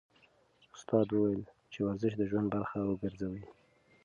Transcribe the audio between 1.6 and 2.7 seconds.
چې ورزش د ژوند